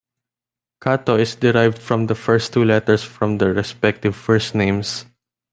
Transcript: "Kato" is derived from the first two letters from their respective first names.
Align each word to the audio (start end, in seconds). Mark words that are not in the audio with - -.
"Kato" 0.83 1.15
is 1.15 1.35
derived 1.35 1.77
from 1.77 2.07
the 2.07 2.15
first 2.15 2.53
two 2.53 2.65
letters 2.65 3.03
from 3.03 3.37
their 3.37 3.53
respective 3.53 4.15
first 4.15 4.55
names. 4.55 5.05